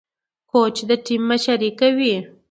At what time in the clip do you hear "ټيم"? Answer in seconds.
1.05-1.21